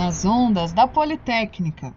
[0.00, 1.94] nas ondas da Politécnica.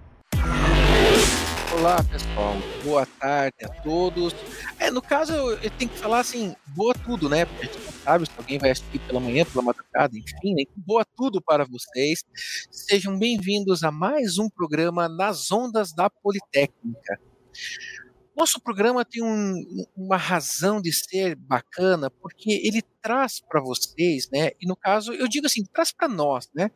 [1.74, 2.54] Olá, pessoal.
[2.84, 4.36] Boa tarde a todos.
[4.78, 7.46] É, no caso, eu, tenho que falar assim, boa tudo, né?
[7.46, 10.64] Porque a gente não sabe se alguém vai assistir pela manhã, pela madrugada, enfim, né?
[10.76, 12.26] Boa tudo para vocês.
[12.70, 17.18] Sejam bem-vindos a mais um programa nas ondas da Politécnica.
[18.36, 24.52] Nosso programa tem um, uma razão de ser bacana, porque ele traz para vocês, né?
[24.60, 26.72] E no caso, eu digo assim, traz para nós, né?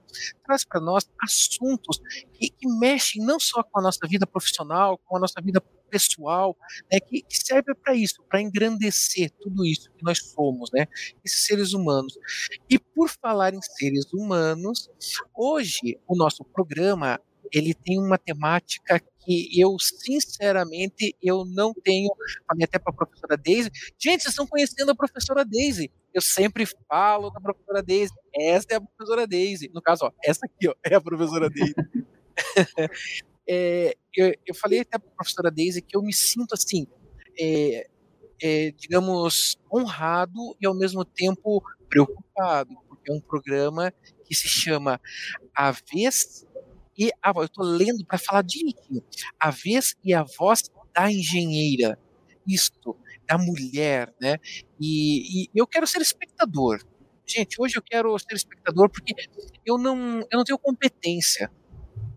[0.45, 1.99] Traz para nós assuntos
[2.33, 6.55] que, que, mexem não só com a nossa vida profissional, com a nossa vida pessoal,
[6.91, 6.99] né?
[6.99, 10.85] Que, que serve para isso, para engrandecer tudo isso que nós somos, né?
[11.23, 12.19] Esses seres humanos.
[12.69, 14.89] E por falar em seres humanos,
[15.33, 17.19] hoje o nosso programa
[17.53, 22.09] ele tem uma temática que eu, sinceramente, eu não tenho.
[22.47, 23.69] Falei até para a professora Daisy.
[23.99, 25.91] Gente, vocês estão conhecendo a professora Daisy.
[26.13, 28.13] Eu sempre falo da professora Daisy.
[28.33, 29.69] Essa é a professora Daisy.
[29.73, 31.75] No caso, ó, essa aqui ó, é a professora Daisy.
[33.47, 36.87] é, eu, eu, falei até para a professora Daisy que eu me sinto assim,
[37.37, 37.89] é,
[38.41, 43.93] é, digamos, honrado e ao mesmo tempo preocupado, porque é um programa
[44.25, 45.01] que se chama
[45.55, 46.46] A Vez
[46.97, 47.45] e a voz.
[47.45, 49.03] Eu estou lendo para falar direitinho.
[49.39, 51.99] A vez e a voz da engenheira.
[52.45, 54.37] Isto, da mulher, né?
[54.79, 56.81] E, e eu quero ser espectador.
[57.25, 59.13] Gente, hoje eu quero ser espectador porque
[59.65, 61.51] eu não, eu não tenho competência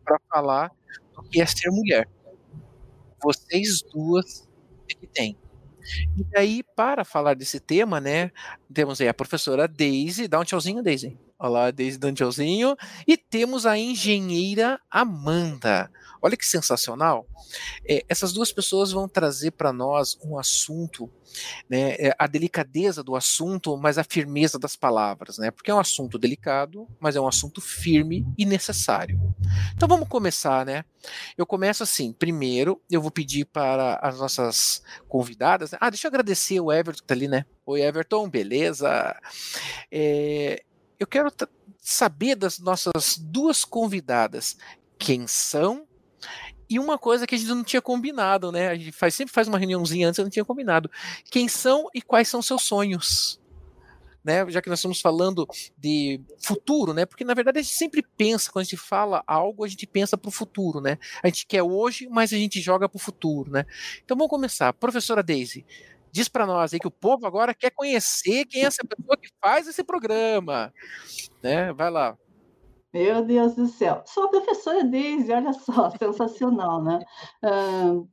[0.04, 0.70] para falar
[1.14, 2.08] do que é ser mulher.
[3.22, 4.48] Vocês duas
[4.88, 5.36] é que têm.
[6.16, 8.30] E daí, para falar desse tema, né,
[8.72, 10.28] temos aí a professora Daisy.
[10.28, 11.18] Dá um tchauzinho, Daisy.
[11.42, 12.76] Olá, desde Dantelzinho.
[13.08, 15.90] E temos a engenheira Amanda.
[16.20, 17.26] Olha que sensacional.
[17.88, 21.10] É, essas duas pessoas vão trazer para nós um assunto,
[21.66, 25.50] né, é, a delicadeza do assunto, mas a firmeza das palavras, né?
[25.50, 29.18] Porque é um assunto delicado, mas é um assunto firme e necessário.
[29.74, 30.84] Então vamos começar, né?
[31.38, 32.12] Eu começo assim.
[32.12, 35.70] Primeiro, eu vou pedir para as nossas convidadas.
[35.80, 37.46] Ah, deixa eu agradecer o Everton que tá ali, né?
[37.64, 39.16] Oi, Everton, beleza?
[39.90, 40.62] É,
[41.00, 41.32] eu quero
[41.78, 44.58] saber das nossas duas convidadas
[44.98, 45.88] quem são
[46.68, 48.68] e uma coisa que a gente não tinha combinado, né?
[48.68, 50.90] A gente faz, sempre faz uma reuniãozinha antes, eu não tinha combinado.
[51.30, 53.40] Quem são e quais são seus sonhos?
[54.22, 54.48] Né?
[54.50, 57.06] Já que nós estamos falando de futuro, né?
[57.06, 60.18] Porque na verdade a gente sempre pensa, quando a gente fala algo, a gente pensa
[60.18, 60.98] para o futuro, né?
[61.22, 63.64] A gente quer hoje, mas a gente joga para o futuro, né?
[64.04, 64.72] Então vamos começar.
[64.74, 65.64] Professora Daisy,
[66.12, 69.28] diz para nós aí que o povo agora quer conhecer quem é essa pessoa que
[69.40, 70.72] faz esse programa.
[71.42, 71.72] Né?
[71.72, 72.16] Vai lá.
[72.92, 74.02] Meu Deus do céu.
[74.04, 77.00] Sou a professora Deise, olha só, sensacional, né?
[77.44, 78.08] Uh,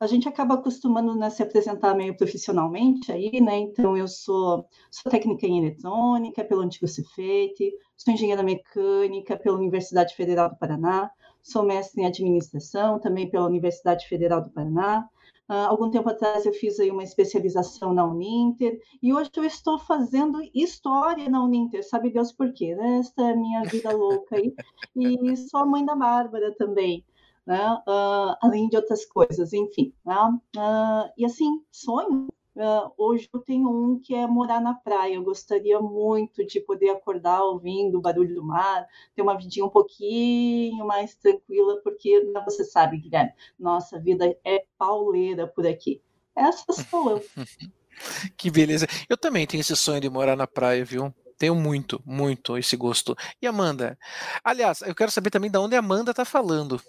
[0.00, 3.58] a gente acaba acostumando né, se apresentar meio profissionalmente aí, né?
[3.58, 10.14] Então, eu sou, sou técnica em eletrônica pelo antigo Cefet, sou engenheira mecânica pela Universidade
[10.14, 11.10] Federal do Paraná,
[11.42, 15.08] sou mestre em administração também pela Universidade Federal do Paraná,
[15.48, 19.78] Uh, algum tempo atrás eu fiz aí uma especialização na Uninter e hoje eu estou
[19.78, 22.98] fazendo história na Uninter, sabe Deus por quê, né?
[22.98, 24.54] Esta é a minha vida louca aí.
[24.94, 27.02] E sou a mãe da Bárbara também,
[27.46, 27.72] né?
[27.88, 29.94] Uh, além de outras coisas, enfim.
[30.04, 30.14] Né?
[30.56, 35.14] Uh, e assim, sonho Uh, hoje eu tenho um que é morar na praia.
[35.14, 39.68] Eu gostaria muito de poder acordar ouvindo o barulho do mar, ter uma vidinha um
[39.70, 46.02] pouquinho mais tranquila, porque né, você sabe, Guilherme, nossa vida é pauleira por aqui.
[46.36, 47.24] Essa sou eu.
[48.36, 48.88] que beleza.
[49.08, 51.14] Eu também tenho esse sonho de morar na praia, viu?
[51.38, 53.16] Tenho muito, muito esse gosto.
[53.40, 53.96] E Amanda?
[54.42, 56.82] Aliás, eu quero saber também de onde a Amanda está falando.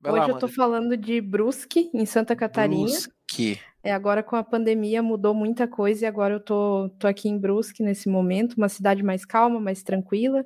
[0.00, 2.84] Vai Hoje lá, eu estou falando de Brusque, em Santa Catarina.
[2.84, 3.60] Brusque.
[3.82, 7.38] É, agora com a pandemia mudou muita coisa e agora eu tô, tô aqui em
[7.38, 10.44] Brusque nesse momento, uma cidade mais calma, mais tranquila.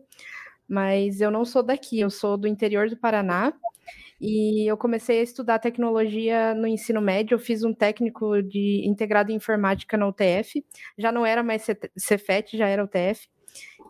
[0.68, 3.52] Mas eu não sou daqui, eu sou do interior do Paraná.
[4.20, 7.34] E eu comecei a estudar tecnologia no ensino médio.
[7.34, 10.64] Eu fiz um técnico de integrado em informática na UTF.
[10.96, 13.28] Já não era mais Cefet, já era UTF.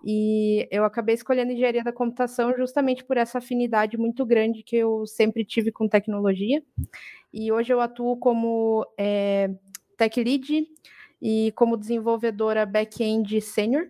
[0.07, 5.07] E eu acabei escolhendo engenharia da computação justamente por essa afinidade muito grande que eu
[5.07, 6.63] sempre tive com tecnologia.
[7.33, 9.51] E hoje eu atuo como é,
[9.97, 10.69] tech lead
[11.23, 13.89] e como desenvolvedora back-end sênior.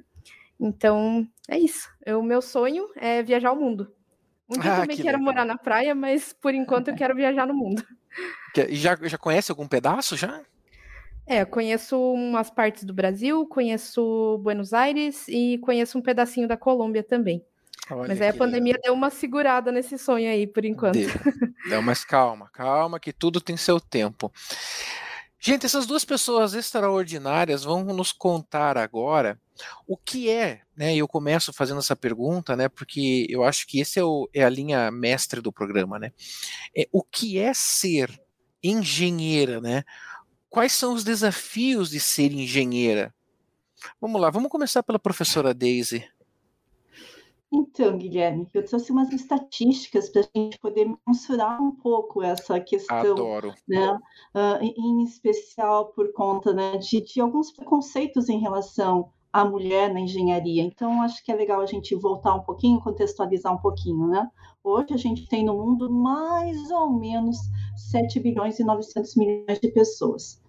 [0.60, 1.88] Então, é isso.
[2.06, 3.92] O meu sonho é viajar o mundo.
[4.48, 5.32] Um dia ah, também que quero legal.
[5.32, 7.82] morar na praia, mas por enquanto eu quero viajar no mundo.
[8.68, 10.44] E já, já conhece algum pedaço já?
[11.26, 16.56] É, eu conheço umas partes do Brasil, conheço Buenos Aires e conheço um pedacinho da
[16.56, 17.44] Colômbia também.
[17.90, 18.82] Olha mas aí a pandemia legal.
[18.84, 20.94] deu uma segurada nesse sonho aí, por enquanto.
[20.94, 21.10] Deu.
[21.66, 24.32] Não, mas calma, calma, que tudo tem seu tempo.
[25.38, 29.38] Gente, essas duas pessoas extraordinárias vão nos contar agora
[29.86, 30.96] o que é, né?
[30.96, 32.68] Eu começo fazendo essa pergunta, né?
[32.68, 36.12] Porque eu acho que esse é, o, é a linha mestre do programa, né?
[36.74, 38.10] É, o que é ser
[38.62, 39.84] engenheira, né?
[40.54, 43.12] Quais são os desafios de ser engenheira?
[44.00, 46.04] Vamos lá, vamos começar pela professora Daisy.
[47.52, 52.98] Então, Guilherme, eu trouxe umas estatísticas para a gente poder mensurar um pouco essa questão.
[52.98, 53.52] Adoro.
[53.66, 53.98] Né?
[54.32, 59.98] Uh, em especial por conta né, de, de, alguns preconceitos em relação à mulher na
[59.98, 60.62] engenharia.
[60.62, 64.06] Então, acho que é legal a gente voltar um pouquinho, contextualizar um pouquinho.
[64.06, 64.30] Né?
[64.62, 67.38] Hoje a gente tem no mundo mais ou menos
[67.90, 70.43] 7 bilhões e 900 milhões de pessoas.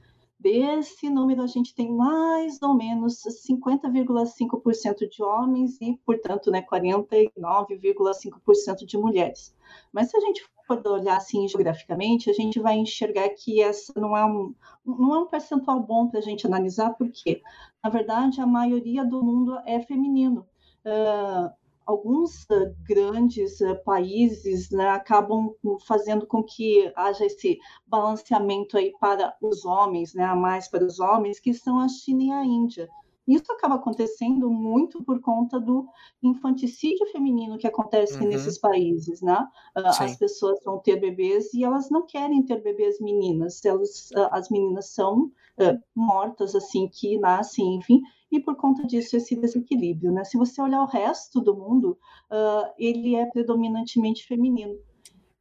[0.45, 8.85] Desse número, a gente tem mais ou menos 50,5% de homens e, portanto, né, 49,5%
[8.85, 9.57] de mulheres.
[9.91, 14.15] Mas se a gente for olhar assim geograficamente, a gente vai enxergar que essa não
[14.15, 14.53] é um,
[14.85, 17.41] não é um percentual bom para a gente analisar, porque,
[17.83, 20.45] na verdade, a maioria do mundo é feminino.
[20.85, 21.49] Uh,
[21.85, 22.45] alguns
[22.83, 25.53] grandes países né, acabam
[25.85, 31.39] fazendo com que haja esse balanceamento aí para os homens, né, mais para os homens,
[31.39, 32.89] que são a China e a Índia.
[33.27, 35.87] Isso acaba acontecendo muito por conta do
[36.21, 38.27] infanticídio feminino que acontece uhum.
[38.27, 39.47] nesses países, né?
[39.75, 44.49] Uh, as pessoas vão ter bebês e elas não querem ter bebês meninas, elas, as
[44.49, 45.31] meninas são
[45.95, 48.01] mortas assim que nascem, enfim,
[48.31, 50.11] e por conta disso esse desequilíbrio.
[50.11, 50.23] Né?
[50.23, 51.97] Se você olhar o resto do mundo,
[52.31, 54.77] uh, ele é predominantemente feminino.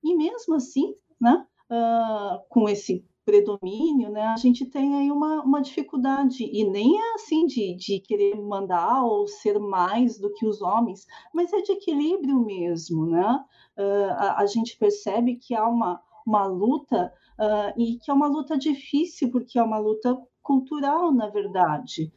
[0.03, 5.63] E mesmo assim, né, uh, com esse predomínio, né, a gente tem aí uma, uma
[5.63, 10.61] dificuldade, e nem é assim de, de querer mandar ou ser mais do que os
[10.61, 13.45] homens, mas é de equilíbrio mesmo, né?
[13.77, 18.29] Uh, a, a, gente percebe que há uma, uma luta, uh, e que é uma
[18.29, 22.13] luta difícil, porque é uma luta cultural, na verdade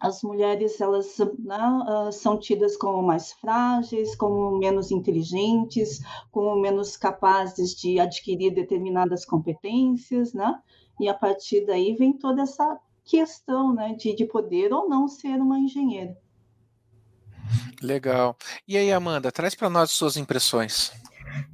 [0.00, 6.00] as mulheres elas né, uh, são tidas como mais frágeis, como menos inteligentes,
[6.30, 10.58] como menos capazes de adquirir determinadas competências, né?
[10.98, 15.36] E a partir daí vem toda essa questão, né, de, de poder ou não ser
[15.40, 16.16] uma engenheira.
[17.82, 18.36] Legal.
[18.68, 20.92] E aí, Amanda, traz para nós suas impressões.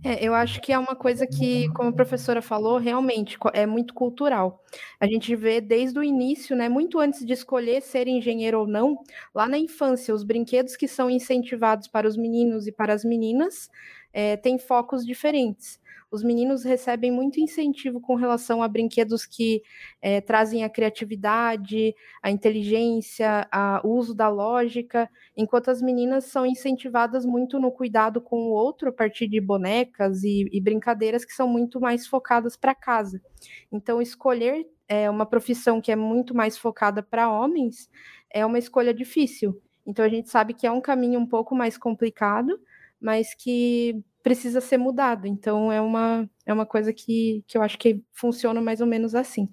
[0.04, 3.92] É, eu acho que é uma coisa que, como a professora falou, realmente é muito
[3.94, 4.62] cultural.
[5.00, 8.98] A gente vê desde o início, né, muito antes de escolher ser engenheiro ou não,
[9.34, 13.70] lá na infância, os brinquedos que são incentivados para os meninos e para as meninas
[14.12, 15.78] é, têm focos diferentes
[16.10, 19.62] os meninos recebem muito incentivo com relação a brinquedos que
[20.00, 23.48] é, trazem a criatividade, a inteligência,
[23.82, 28.88] o uso da lógica, enquanto as meninas são incentivadas muito no cuidado com o outro
[28.88, 33.20] a partir de bonecas e, e brincadeiras que são muito mais focadas para casa.
[33.70, 37.90] Então, escolher é, uma profissão que é muito mais focada para homens
[38.30, 39.60] é uma escolha difícil.
[39.84, 42.58] Então, a gente sabe que é um caminho um pouco mais complicado,
[43.00, 45.28] mas que precisa ser mudado.
[45.28, 49.14] Então é uma, é uma coisa que, que eu acho que funciona mais ou menos
[49.14, 49.48] assim.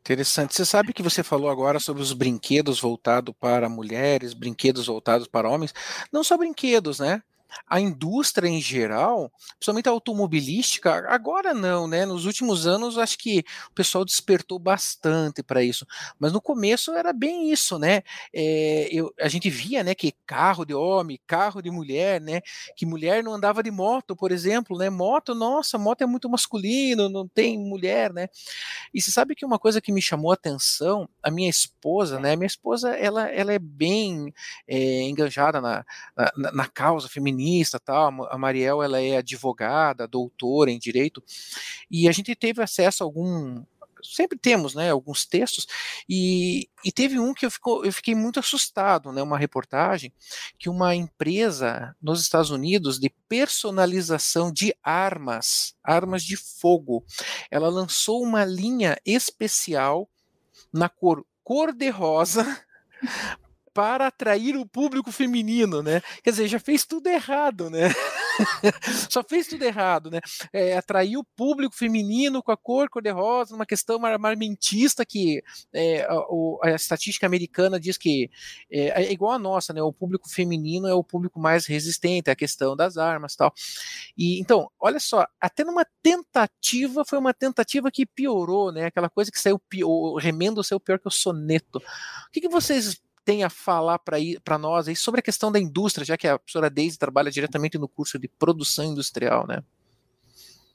[0.00, 0.54] Interessante.
[0.54, 5.48] Você sabe que você falou agora sobre os brinquedos voltados para mulheres, brinquedos voltados para
[5.48, 5.72] homens.
[6.12, 7.22] Não só brinquedos, né?
[7.66, 12.06] A indústria em geral, principalmente a automobilística, agora não, né?
[12.06, 15.86] Nos últimos anos acho que o pessoal despertou bastante para isso,
[16.18, 18.02] mas no começo era bem isso, né?
[18.32, 22.40] É, eu, a gente via, né, que carro de homem, carro de mulher, né?
[22.76, 24.90] Que mulher não andava de moto, por exemplo, né?
[24.90, 28.28] Moto, nossa, moto é muito masculino, não tem mulher, né?
[28.92, 32.36] E você sabe que uma coisa que me chamou a atenção, a minha esposa, né?
[32.36, 34.32] Minha esposa, ela, ela é bem
[34.66, 35.84] é, enganjada na,
[36.36, 38.26] na, na causa feminina feminista, tal.
[38.30, 41.22] A Mariel ela é advogada, doutora em direito,
[41.90, 43.64] e a gente teve acesso a algum
[44.02, 45.66] sempre temos, né, alguns textos,
[46.08, 50.10] e, e teve um que eu, fico, eu fiquei muito assustado, né, uma reportagem
[50.58, 57.04] que uma empresa nos Estados Unidos de personalização de armas, armas de fogo,
[57.50, 60.08] ela lançou uma linha especial
[60.72, 62.46] na cor cor-de-rosa
[63.72, 66.00] para atrair o público feminino, né?
[66.22, 67.88] Quer dizer, já fez tudo errado, né?
[69.10, 70.20] Só fez tudo errado, né?
[70.52, 76.14] É, atrair o público feminino com a cor cor-de-rosa, uma questão marmentista que é, a,
[76.64, 78.30] a, estatística americana diz que
[78.70, 79.82] é, é, igual a nossa, né?
[79.82, 83.52] O público feminino é o público mais resistente à questão das armas, tal.
[84.16, 88.86] E então, olha só, até numa tentativa foi uma tentativa que piorou, né?
[88.86, 91.78] Aquela coisa que saiu o remendo saiu pior que o soneto.
[91.78, 93.00] O que, que vocês
[93.30, 96.68] tem a falar para nós aí sobre a questão da indústria, já que a professora
[96.68, 99.62] Deise trabalha diretamente no curso de produção industrial, né?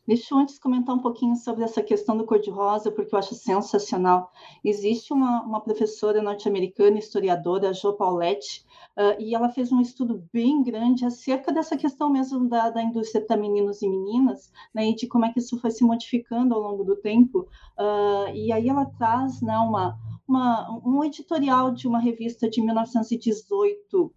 [0.08, 4.32] Deixa eu antes comentar um pouquinho sobre essa questão do cor-de-rosa, porque eu acho sensacional.
[4.64, 8.64] Existe uma, uma professora norte-americana, historiadora, Jo Paulette,
[8.96, 13.26] uh, e ela fez um estudo bem grande acerca dessa questão mesmo da, da indústria
[13.26, 16.62] para meninos e meninas, né, e de como é que isso foi se modificando ao
[16.62, 17.48] longo do tempo.
[17.76, 19.98] Uh, e aí ela traz né, uma,
[20.28, 24.12] uma, um editorial de uma revista de 1918 uh,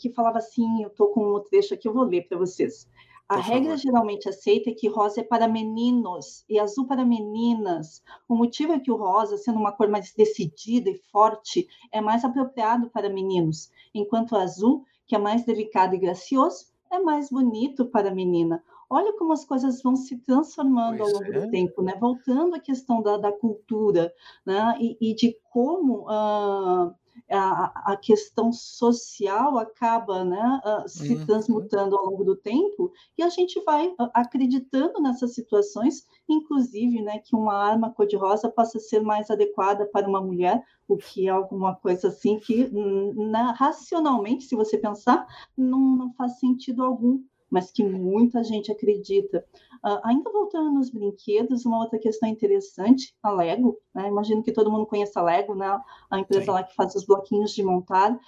[0.00, 2.88] que falava assim, eu estou com um trecho aqui, eu vou ler para vocês.
[3.30, 3.76] A Por regra favor.
[3.76, 8.02] geralmente aceita é que rosa é para meninos e azul para meninas.
[8.28, 12.24] O motivo é que o rosa, sendo uma cor mais decidida e forte, é mais
[12.24, 17.86] apropriado para meninos, enquanto o azul, que é mais delicado e gracioso, é mais bonito
[17.86, 18.64] para a menina.
[18.90, 21.40] Olha como as coisas vão se transformando pois ao longo é.
[21.40, 21.94] do tempo, né?
[22.00, 24.12] Voltando à questão da, da cultura,
[24.44, 24.76] né?
[24.80, 26.92] E, e de como uh,
[27.28, 31.26] a, a questão social acaba né, uh, se uhum.
[31.26, 37.18] transmutando ao longo do tempo e a gente vai uh, acreditando nessas situações, inclusive né,
[37.18, 41.76] que uma arma cor-de-rosa possa ser mais adequada para uma mulher, o que é alguma
[41.76, 42.68] coisa assim que
[43.14, 45.26] na, racionalmente, se você pensar,
[45.56, 49.44] não, não faz sentido algum mas que muita gente acredita.
[49.84, 54.08] Uh, ainda voltando nos brinquedos, uma outra questão interessante, a Lego, né?
[54.08, 55.80] imagino que todo mundo conheça a Lego, né?
[56.10, 56.50] a empresa Sim.
[56.50, 58.18] lá que faz os bloquinhos de montar, uh,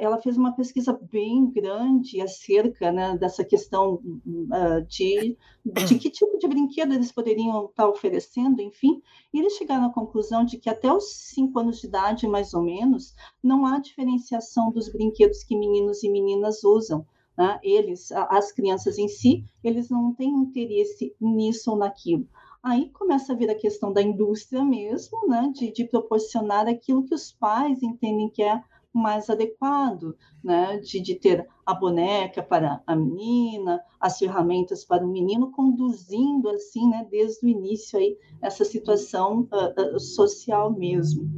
[0.00, 6.38] ela fez uma pesquisa bem grande acerca né, dessa questão uh, de, de que tipo
[6.38, 9.02] de brinquedo eles poderiam estar oferecendo, enfim,
[9.34, 12.62] e eles chegaram à conclusão de que até os cinco anos de idade, mais ou
[12.62, 17.04] menos, não há diferenciação dos brinquedos que meninos e meninas usam
[17.40, 17.58] né?
[17.62, 22.28] eles, as crianças em si, eles não têm interesse nisso ou naquilo.
[22.62, 25.50] Aí começa a vir a questão da indústria mesmo, né?
[25.54, 30.78] de, de proporcionar aquilo que os pais entendem que é mais adequado, né?
[30.78, 36.88] De, de, ter a boneca para a menina, as ferramentas para o menino, conduzindo assim,
[36.88, 37.06] né?
[37.08, 41.30] Desde o início aí essa situação uh, uh, social mesmo.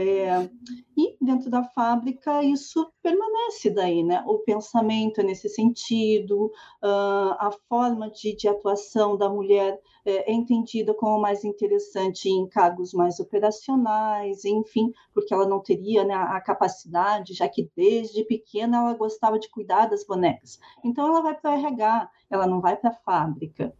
[0.00, 0.48] É,
[0.96, 4.22] e dentro da fábrica isso permanece daí, né?
[4.28, 10.32] O pensamento é nesse sentido, uh, a forma de, de, atuação da mulher é, é,
[10.32, 16.40] entendida como mais interessante em cargos mais operacionais, enfim, porque ela não teria né, a
[16.40, 20.60] capacidade, já que desde pequena ela gostava de cuidar das bonecas.
[20.84, 23.74] Então ela vai para o RH, ela não vai para a fábrica.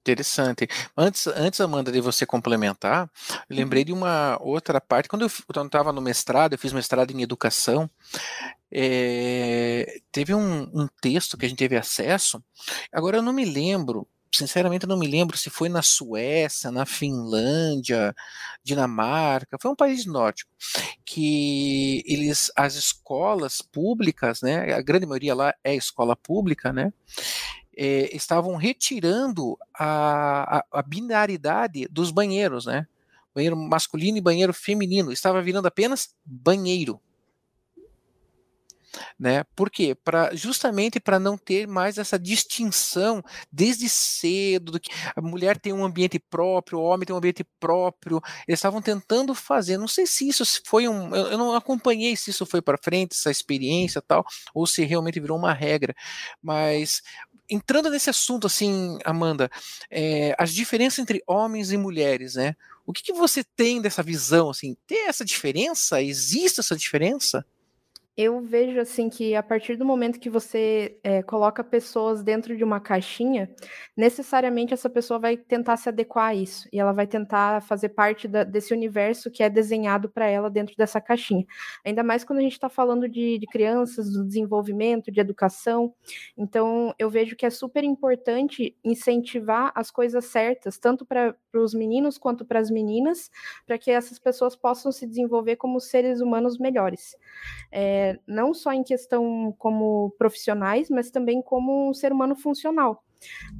[0.00, 0.66] Interessante.
[0.96, 3.10] Antes, antes, Amanda, de você complementar,
[3.48, 5.08] eu lembrei de uma outra parte.
[5.08, 7.88] Quando eu estava no mestrado, eu fiz mestrado em educação,
[8.72, 12.42] é, teve um, um, texto que a gente teve acesso.
[12.90, 16.86] Agora eu não me lembro, sinceramente, eu não me lembro se foi na Suécia, na
[16.86, 18.14] Finlândia,
[18.64, 20.50] Dinamarca, foi um país nórdico,
[21.04, 26.92] que eles, as escolas públicas, né, a grande maioria lá é escola pública, né,
[27.82, 32.86] é, estavam retirando a, a, a, binaridade dos banheiros, né?
[33.34, 35.10] Banheiro masculino e banheiro feminino.
[35.10, 37.00] Estava virando apenas banheiro.
[39.18, 39.44] Né?
[39.54, 39.94] Por quê?
[39.94, 45.72] Pra, justamente para não ter mais essa distinção desde cedo, do que a mulher tem
[45.72, 48.20] um ambiente próprio, o homem tem um ambiente próprio.
[48.48, 51.14] Eles estavam tentando fazer, não sei se isso foi um.
[51.14, 55.20] Eu, eu não acompanhei se isso foi para frente, essa experiência tal, ou se realmente
[55.20, 55.94] virou uma regra,
[56.42, 57.02] mas
[57.50, 59.50] entrando nesse assunto, assim, Amanda,
[59.90, 62.54] é, as diferenças entre homens e mulheres, né?
[62.86, 64.76] O que, que você tem dessa visão, assim?
[64.86, 66.02] Tem essa diferença?
[66.02, 67.44] Existe essa diferença?
[68.22, 72.62] Eu vejo assim que a partir do momento que você é, coloca pessoas dentro de
[72.62, 73.48] uma caixinha,
[73.96, 78.28] necessariamente essa pessoa vai tentar se adequar a isso e ela vai tentar fazer parte
[78.28, 81.46] da, desse universo que é desenhado para ela dentro dessa caixinha.
[81.82, 85.94] Ainda mais quando a gente está falando de, de crianças, do desenvolvimento, de educação.
[86.36, 92.18] Então, eu vejo que é super importante incentivar as coisas certas, tanto para os meninos
[92.18, 93.30] quanto para as meninas,
[93.66, 97.16] para que essas pessoas possam se desenvolver como seres humanos melhores.
[97.72, 103.02] É, não só em questão como profissionais, mas também como um ser humano funcional.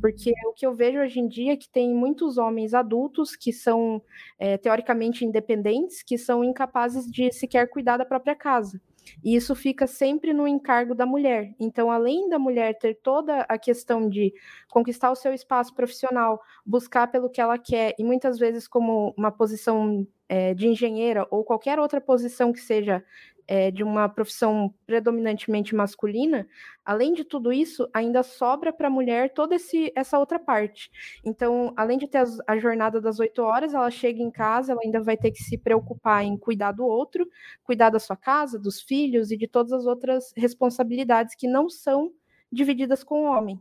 [0.01, 3.53] Porque o que eu vejo hoje em dia é que tem muitos homens adultos que
[3.53, 4.03] são
[4.39, 8.81] é, teoricamente independentes, que são incapazes de sequer cuidar da própria casa.
[9.23, 11.55] E isso fica sempre no encargo da mulher.
[11.59, 14.33] Então, além da mulher ter toda a questão de
[14.69, 19.31] conquistar o seu espaço profissional, buscar pelo que ela quer, e muitas vezes como uma
[19.31, 23.05] posição é, de engenheira ou qualquer outra posição que seja
[23.51, 26.47] é, de uma profissão predominantemente masculina,
[26.85, 30.89] além de tudo isso, ainda sobra para a mulher toda esse, essa outra parte.
[31.25, 34.81] Então, além de ter as, a jornada das oito horas, ela chega em casa, ela
[34.85, 37.29] ainda vai ter que se preocupar em cuidar do outro,
[37.65, 42.13] cuidar da sua casa, dos filhos e de todas as outras responsabilidades que não são
[42.53, 43.59] divididas com o homem.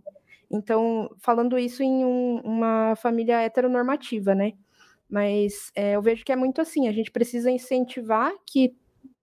[0.52, 4.54] Então, falando isso em um, uma família heteronormativa, né?
[5.10, 8.76] Mas é, eu vejo que é muito assim, a gente precisa incentivar que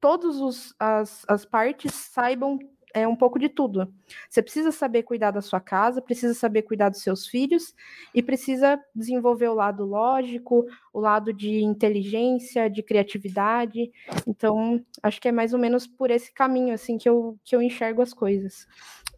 [0.06, 2.60] todas as, partes saibam
[2.94, 3.92] é um pouco de tudo.
[4.30, 7.74] Você precisa saber cuidar da sua casa, precisa saber cuidar dos seus filhos
[8.14, 13.90] e precisa desenvolver o lado lógico, o lado de inteligência, de criatividade.
[14.26, 17.60] Então, acho que é mais ou menos por esse caminho assim que eu, que eu
[17.60, 18.66] enxergo as coisas.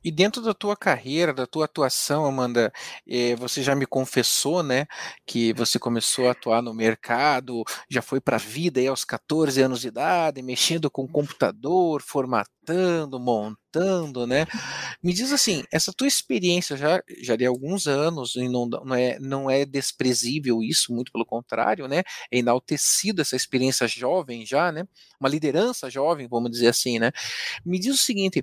[0.08, 2.72] E dentro da tua carreira, da tua atuação, Amanda,
[3.06, 4.86] eh, você já me confessou, né,
[5.26, 9.60] que você começou a atuar no mercado, já foi para a vida aí aos 14
[9.60, 14.46] anos de idade, mexendo com computador, formatando, montando, né?
[15.02, 19.18] Me diz assim, essa tua experiência já, já de alguns anos, e não, não, é,
[19.20, 22.02] não é desprezível isso, muito pelo contrário, né?
[22.30, 24.84] É enaltecido essa experiência jovem já, né?
[25.20, 27.12] Uma liderança jovem, vamos dizer assim, né?
[27.64, 28.42] Me diz o seguinte,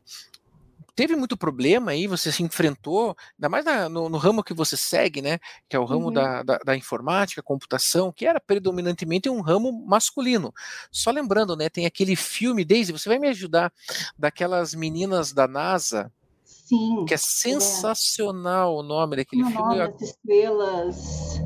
[0.95, 4.77] teve muito problema aí, você se enfrentou, ainda mais na, no, no, ramo que você
[4.77, 5.39] segue, né?
[5.67, 6.13] Que é o ramo uhum.
[6.13, 10.53] da, da, da, informática, computação, que era predominantemente um ramo masculino.
[10.91, 11.69] Só lembrando, né?
[11.69, 13.71] Tem aquele filme, Daisy, você vai me ajudar,
[14.17, 16.11] daquelas meninas da NASA.
[16.43, 17.05] Sim.
[17.05, 17.17] Que é, é.
[17.17, 18.79] sensacional é.
[18.79, 19.61] o nome daquele o filme.
[19.61, 21.41] Nome, as estrelas.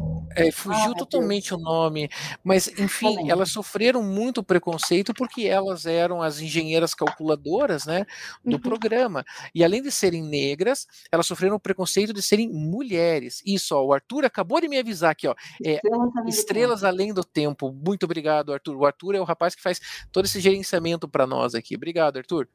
[0.47, 1.61] É, fugiu ah, totalmente Deus.
[1.61, 2.09] o nome,
[2.43, 3.31] mas enfim, Também.
[3.31, 8.05] elas sofreram muito preconceito porque elas eram as engenheiras calculadoras, né,
[8.43, 8.61] do uhum.
[8.61, 9.25] programa.
[9.53, 13.41] E além de serem negras, elas sofreram o preconceito de serem mulheres.
[13.45, 15.79] Isso, ó, o Arthur acabou de me avisar aqui, ó, é,
[16.27, 17.71] Estrelas, além do tempo.
[17.71, 18.75] Muito obrigado, Arthur.
[18.75, 19.79] O Arthur é o rapaz que faz
[20.11, 21.75] todo esse gerenciamento para nós aqui.
[21.75, 22.47] Obrigado, Arthur.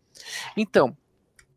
[0.57, 0.97] Então,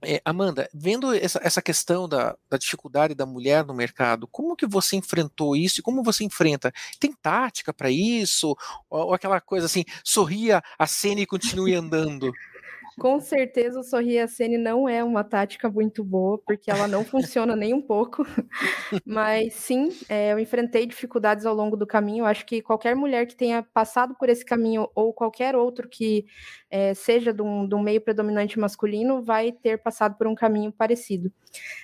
[0.04, 4.68] é, Amanda, vendo essa, essa questão da, da, dificuldade da mulher no mercado, como que
[4.68, 6.72] você enfrentou isso e como você enfrenta?
[7.00, 8.56] Tem tática para isso?
[8.89, 12.32] Ou, ou, aquela coisa assim, sorria a cena e continue andando?
[13.00, 17.06] Com certeza o sorrir a Sene não é uma tática muito boa, porque ela não
[17.06, 18.25] funciona nem um pouco.
[19.06, 22.24] Mas sim, é, eu enfrentei dificuldades ao longo do caminho.
[22.24, 26.25] Eu acho que qualquer mulher que tenha passado por esse caminho, ou qualquer outro que
[26.72, 30.72] é, seja de um, de um, meio predominante masculino, vai ter passado por um caminho
[30.72, 31.32] parecido.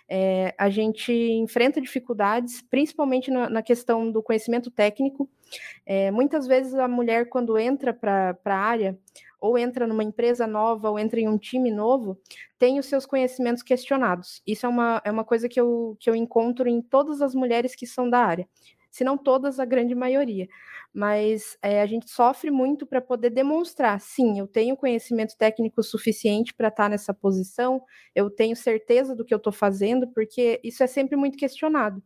[0.09, 5.29] É, a gente enfrenta dificuldades, principalmente na, na questão do conhecimento técnico.
[5.85, 8.97] É, muitas vezes a mulher, quando entra para a área,
[9.43, 12.17] ou entra numa empresa nova, ou entra em um time novo,
[12.57, 14.41] tem os seus conhecimentos questionados.
[14.47, 17.75] Isso é uma, é uma coisa que eu, que eu encontro em todas as mulheres
[17.75, 18.47] que são da área.
[18.89, 20.47] Se não todas, a grande maioria.
[20.93, 26.53] Mas é, a gente sofre muito para poder demonstrar, sim, eu tenho conhecimento técnico suficiente
[26.53, 27.81] para estar tá nessa posição,
[28.15, 32.01] eu tenho certeza do que eu estou fazendo, porque isso é sempre muito questionado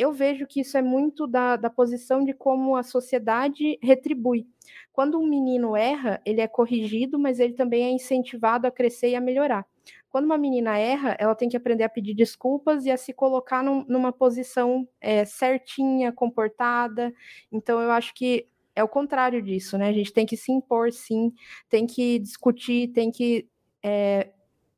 [0.00, 4.46] eu vejo que isso é muito da, da posição de como a sociedade retribui.
[4.90, 9.14] Quando um menino erra, ele é corrigido, mas ele também é incentivado a crescer e
[9.14, 9.66] a melhorar.
[10.08, 13.62] Quando uma menina erra, ela tem que aprender a pedir desculpas e a se colocar
[13.62, 17.12] num, numa posição é, certinha, comportada.
[17.52, 19.90] Então, eu acho que é o contrário disso, né?
[19.90, 21.30] A gente tem que se impor, sim,
[21.68, 23.46] tem que discutir, tem que
[23.82, 24.30] é,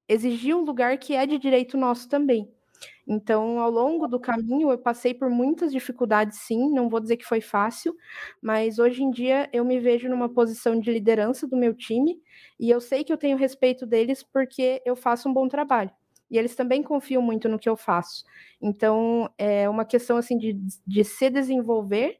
[0.08, 2.52] exigir um lugar que é de direito nosso também.
[3.06, 6.70] Então, ao longo do caminho, eu passei por muitas dificuldades, sim.
[6.72, 7.96] Não vou dizer que foi fácil,
[8.40, 12.20] mas hoje em dia eu me vejo numa posição de liderança do meu time
[12.58, 15.90] e eu sei que eu tenho respeito deles porque eu faço um bom trabalho.
[16.30, 18.24] E eles também confiam muito no que eu faço.
[18.60, 20.54] Então, é uma questão assim de,
[20.86, 22.18] de se desenvolver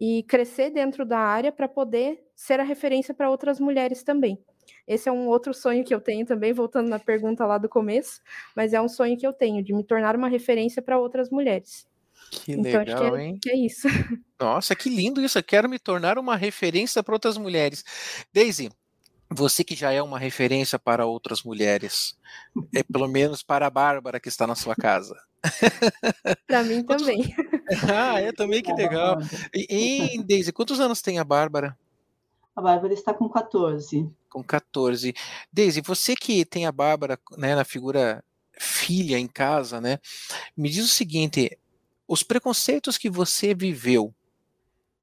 [0.00, 4.38] e crescer dentro da área para poder ser a referência para outras mulheres também.
[4.86, 8.20] Esse é um outro sonho que eu tenho também, voltando na pergunta lá do começo,
[8.54, 11.86] mas é um sonho que eu tenho de me tornar uma referência para outras mulheres.
[12.30, 13.38] Que então, legal, que é, hein?
[13.40, 13.88] Que é isso.
[14.40, 15.38] Nossa, que lindo isso.
[15.38, 17.84] Eu quero me tornar uma referência para outras mulheres.
[18.32, 18.70] Daisy,
[19.30, 22.16] você que já é uma referência para outras mulheres,
[22.74, 25.16] é pelo menos para a Bárbara que está na sua casa.
[26.46, 27.34] para mim também.
[27.92, 29.18] ah, é também que legal.
[29.54, 31.76] E, e Daisy, quantos anos tem a Bárbara?
[32.54, 34.10] A Bárbara está com 14.
[34.28, 35.14] Com 14.
[35.50, 38.22] Deise, você que tem a Bárbara né, na figura
[38.58, 39.98] filha em casa, né?
[40.56, 41.58] Me diz o seguinte:
[42.06, 44.14] os preconceitos que você viveu,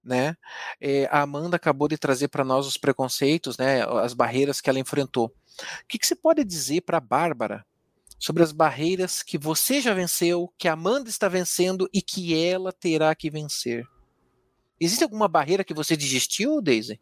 [0.04, 0.36] né?
[0.80, 3.84] É, a Amanda acabou de trazer para nós os preconceitos, né?
[4.02, 5.26] As barreiras que ela enfrentou.
[5.26, 7.66] O que, que você pode dizer para a Bárbara
[8.20, 12.72] sobre as barreiras que você já venceu, que a Amanda está vencendo e que ela
[12.72, 13.86] terá que vencer?
[14.80, 17.00] Existe alguma barreira que você desistiu, Daisy?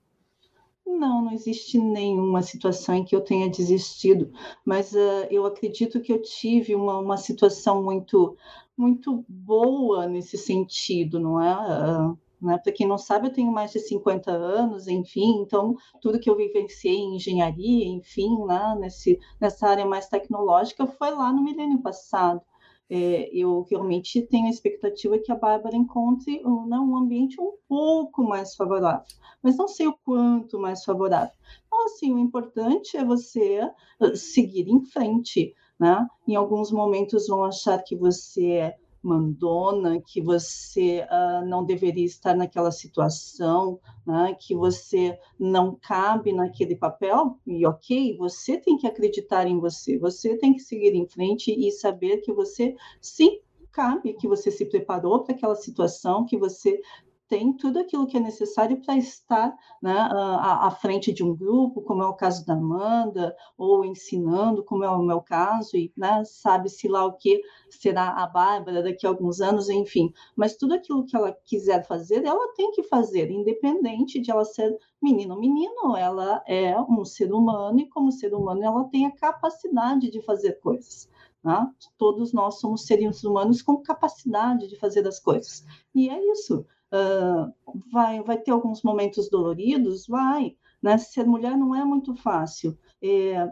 [0.88, 4.32] Não, não existe nenhuma situação em que eu tenha desistido,
[4.66, 8.38] mas uh, eu acredito que eu tive uma, uma situação muito,
[8.76, 11.54] muito boa nesse sentido, não é?
[11.54, 12.58] Uh, né?
[12.58, 16.38] Para quem não sabe, eu tenho mais de 50 anos, enfim, então tudo que eu
[16.38, 18.76] vivenciei em engenharia, enfim, né?
[18.80, 22.42] Nesse, nessa área mais tecnológica foi lá no milênio passado.
[22.90, 28.24] É, eu realmente tenho a expectativa que a Bárbara encontre né, um ambiente um pouco
[28.24, 29.06] mais favorável,
[29.42, 31.34] mas não sei o quanto mais favorável.
[31.66, 33.60] Então, assim, o importante é você
[34.00, 36.08] ah, seguir em frente, né?
[36.28, 42.36] Em alguns momentos vão achar que você é mandona, que você uh, não deveria estar
[42.36, 44.36] naquela situação, né?
[44.40, 50.38] que você não cabe naquele papel, e ok, você tem que acreditar em você, você
[50.38, 53.40] tem que seguir em frente e saber que você sim
[53.72, 56.82] cabe, que você se preparou para aquela situação, que você
[57.28, 61.82] tem tudo aquilo que é necessário para estar né, à, à, frente de um grupo,
[61.82, 66.24] como é o caso da Amanda, ou ensinando, como é o meu caso, e né,
[66.26, 70.14] sabe-se lá o que será a Bárbara daqui a alguns anos, enfim.
[70.36, 74.78] Mas tudo aquilo que ela quiser fazer, ela tem que fazer, independente de ela ser
[75.02, 79.12] menino ou menino, ela é um ser humano, e como ser humano, ela tem a
[79.12, 81.10] capacidade de fazer coisas.
[81.44, 81.70] Né?
[81.98, 85.66] Todos nós somos seres humanos com capacidade de fazer as coisas.
[85.94, 86.66] E é isso.
[86.92, 87.54] Uh,
[87.92, 90.08] vai, vai ter alguns momentos doloridos?
[90.08, 90.56] Vai.
[90.82, 90.98] Né?
[90.98, 92.78] Ser mulher não é muito fácil.
[93.02, 93.48] É,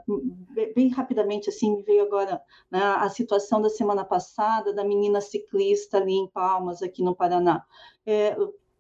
[0.76, 5.98] bem rapidamente, assim, me veio agora né, a situação da semana passada da menina ciclista
[5.98, 7.64] ali em Palmas, aqui no Paraná.
[8.06, 8.36] É,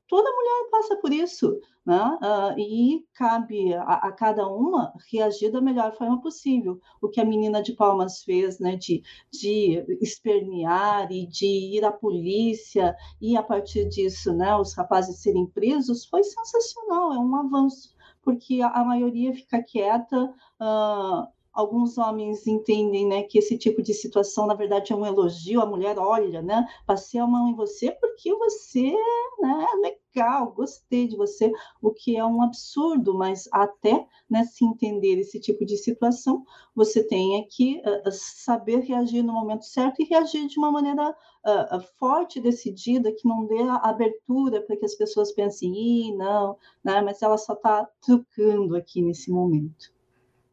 [0.07, 2.17] toda mulher passa por isso, né?
[2.21, 6.79] Uh, e cabe a, a, cada uma reagir da melhor forma possível.
[7.01, 11.91] O que a menina de Palmas fez, né, de, de espernear e de ir à
[11.91, 17.95] polícia, e a partir disso, né, os rapazes serem presos, foi sensacional, é um avanço,
[18.23, 20.33] porque a, maioria fica quieta.
[20.59, 25.61] Uh, alguns homens entendem né, que esse tipo de situação, na verdade, é um elogio.
[25.61, 26.67] A mulher olha, né?
[26.85, 28.93] Passei a mão em você porque você
[29.39, 34.65] né, é legal, gostei de você, o que é um absurdo, mas até né, se
[34.65, 36.43] entender esse tipo de situação,
[36.75, 41.81] você tem que uh, saber reagir no momento certo e reagir de uma maneira uh,
[41.97, 47.21] forte, decidida, que não dê abertura para que as pessoas pensem, Ih, não, né, mas
[47.21, 49.94] ela só está trucando aqui nesse momento.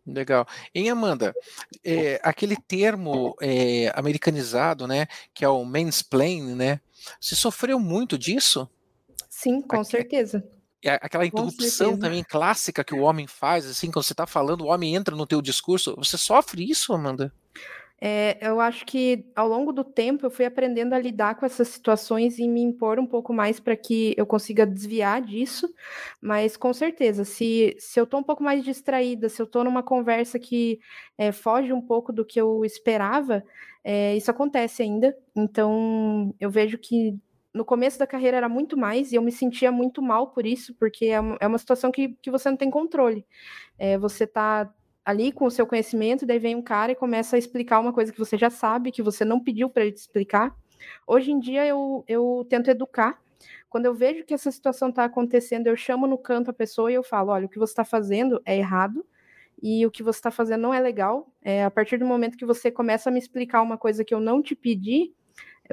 [0.07, 0.47] Legal.
[0.75, 1.33] Em Amanda,
[1.85, 6.81] é, aquele termo é, americanizado, né, que é o mansplaining, né,
[7.21, 8.69] você sofreu muito disso?
[9.29, 10.45] Sim, com Aqui, certeza.
[11.01, 14.97] Aquela interrupção também clássica que o homem faz, assim, quando você está falando, o homem
[14.97, 15.95] entra no teu discurso.
[15.97, 17.33] Você sofre isso, Amanda?
[18.05, 21.69] É, eu acho que ao longo do tempo eu fui aprendendo a lidar com essas
[21.69, 25.73] situações e me impor um pouco mais para que eu consiga desviar disso,
[26.21, 29.85] mas com certeza, se, se eu estou um pouco mais distraída, se eu estou numa
[29.85, 30.81] conversa que
[31.17, 33.45] é, foge um pouco do que eu esperava,
[33.85, 35.17] é, isso acontece ainda.
[35.37, 37.17] Então eu vejo que
[37.55, 40.75] no começo da carreira era muito mais e eu me sentia muito mal por isso,
[40.75, 43.25] porque é uma, é situação que, que você não tem controle.
[43.79, 44.69] É, você está
[45.05, 48.12] ali com o seu conhecimento, daí vem um cara e começa a explicar uma coisa
[48.12, 50.55] que você já sabe, que você não pediu para ele te explicar.
[51.07, 53.21] Hoje em dia eu, eu tento educar.
[53.69, 56.95] Quando eu vejo que essa situação está acontecendo, eu chamo no canto a pessoa e
[56.95, 59.05] eu falo: olha, o que você está fazendo é errado
[59.61, 61.33] e o que você está fazendo não é legal.
[61.43, 64.21] É, a partir do momento que você começa a me explicar uma coisa que eu
[64.21, 65.12] não te pedi,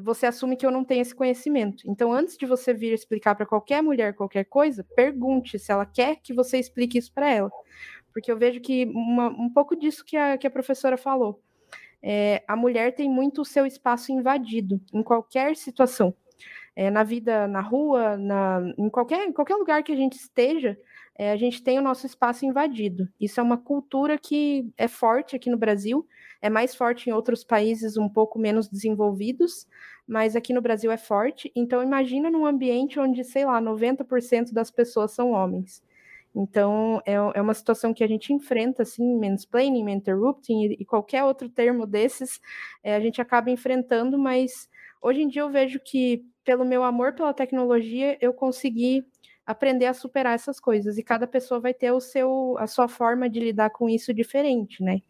[0.02, 1.84] você assume que eu não tenho esse conhecimento.
[1.88, 6.18] Então, antes de você vir explicar para qualquer mulher qualquer coisa, pergunte se ela quer
[6.18, 7.52] que você explique isso para ela
[8.14, 11.42] porque eu vejo que uma, um pouco disso que a, que a professora falou.
[12.02, 16.14] É, a mulher tem muito o seu espaço invadido em qualquer situação.
[16.76, 20.78] É, na vida, na rua, na, em, qualquer, em qualquer lugar que a gente esteja,
[21.18, 23.10] é, a gente tem o nosso espaço invadido.
[23.20, 26.08] Isso é uma cultura que é forte aqui no Brasil,
[26.42, 29.68] é mais forte em outros países um pouco menos desenvolvidos,
[30.08, 31.52] mas aqui no Brasil é forte.
[31.54, 35.84] Então, imagina num ambiente onde, sei lá, 90% das pessoas são homens.
[36.36, 41.24] Então, é, é uma situação que a gente enfrenta, assim, mansplaining, interrupting e, e qualquer
[41.24, 42.40] outro termo desses,
[42.84, 44.70] é, a gente acaba enfrentando, mas
[45.02, 49.06] hoje em dia eu vejo que, pelo meu amor pela tecnologia, eu consegui
[49.46, 53.28] aprender a superar essas coisas, e cada pessoa vai ter o seu, a sua forma
[53.28, 55.02] de lidar com isso diferente, né?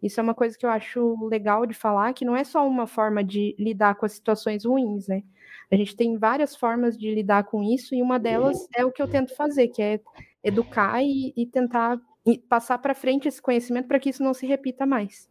[0.00, 2.86] Isso é uma coisa que eu acho legal de falar, que não é só uma
[2.86, 5.22] forma de lidar com as situações ruins, né?
[5.70, 9.02] A gente tem várias formas de lidar com isso, e uma delas é o que
[9.02, 10.00] eu tento fazer, que é
[10.42, 12.00] educar e, e tentar
[12.48, 15.30] passar para frente esse conhecimento para que isso não se repita mais.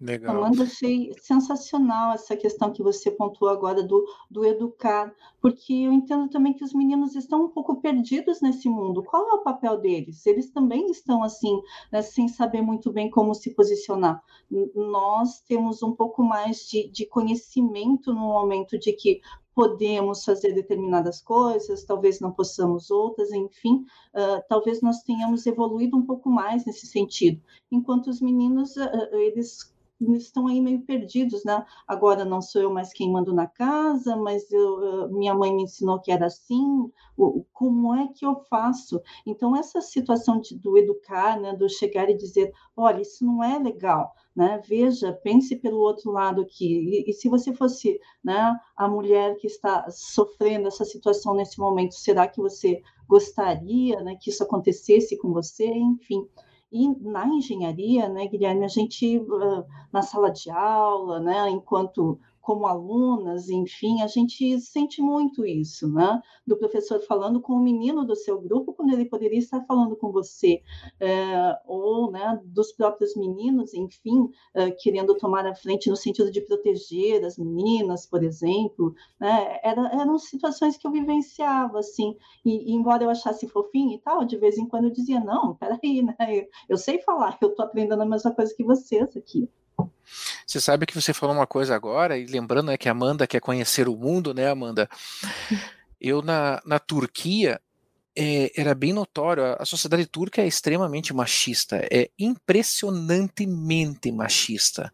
[0.00, 0.36] Legal.
[0.36, 6.28] Amanda, achei sensacional essa questão que você pontuou agora do, do educar, porque eu entendo
[6.28, 9.02] também que os meninos estão um pouco perdidos nesse mundo.
[9.02, 10.24] Qual é o papel deles?
[10.24, 14.22] Eles também estão assim, né, sem saber muito bem como se posicionar.
[14.72, 19.20] Nós temos um pouco mais de, de conhecimento no momento de que
[19.58, 26.06] podemos fazer determinadas coisas, talvez não possamos outras, enfim, uh, talvez nós tenhamos evoluído um
[26.06, 27.42] pouco mais nesse sentido.
[27.68, 31.64] Enquanto os meninos, uh, eles estão aí meio perdidos, né?
[31.86, 36.00] Agora não sou eu mais quem mando na casa, mas eu, minha mãe me ensinou
[36.00, 36.90] que era assim.
[37.52, 39.00] Como é que eu faço?
[39.26, 43.58] Então essa situação de, do educar, né, do chegar e dizer, olha, isso não é
[43.58, 44.60] legal, né?
[44.66, 47.04] Veja, pense pelo outro lado aqui.
[47.06, 51.94] E, e se você fosse, né, a mulher que está sofrendo essa situação nesse momento,
[51.94, 55.66] será que você gostaria, né, que isso acontecesse com você?
[55.66, 56.28] Enfim.
[56.70, 59.20] E na engenharia, né, Guilherme, a gente,
[59.92, 66.20] na sala de aula, né, enquanto como alunas, enfim, a gente sente muito isso, né?
[66.46, 70.10] Do professor falando com o menino do seu grupo quando ele poderia estar falando com
[70.10, 70.62] você,
[71.00, 76.40] é, ou, né, dos próprios meninos, enfim, é, querendo tomar a frente no sentido de
[76.40, 79.58] proteger as meninas, por exemplo, né?
[79.62, 84.24] Era, eram situações que eu vivenciava, assim, e, e embora eu achasse fofinho e tal,
[84.24, 86.16] de vez em quando eu dizia, não, peraí, né?
[86.20, 89.48] Eu, eu sei falar, eu estou aprendendo a mesma coisa que vocês aqui.
[90.46, 93.40] Você sabe que você falou uma coisa agora, e lembrando né, que a Amanda quer
[93.40, 94.88] conhecer o mundo, né, Amanda?
[96.00, 97.60] Eu, na, na Turquia,
[98.16, 104.92] é, era bem notório, a, sociedade turca é extremamente machista, é impressionantemente machista.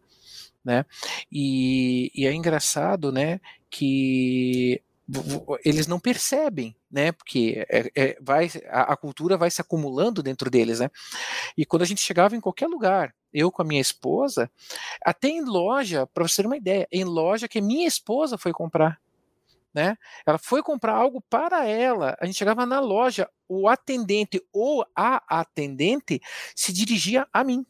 [0.63, 0.85] Né?
[1.31, 4.81] E, e é engraçado, né, que
[5.63, 7.11] eles não percebem, né?
[7.11, 10.89] Porque é, é, vai, a, a, cultura vai se acumulando dentro deles, né?
[11.55, 14.49] E quando a gente chegava em qualquer lugar, eu com a minha esposa,
[15.03, 18.99] até em loja, para você ter uma ideia, em loja que minha esposa foi comprar.
[19.73, 19.97] Né?
[20.25, 22.15] Ela foi comprar algo para ela.
[22.21, 26.21] A gente chegava na loja, o atendente ou a atendente
[26.55, 27.65] se dirigia a mim.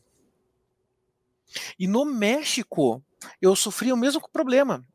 [1.80, 3.04] E no México,
[3.42, 4.86] eu sofri o mesmo problema.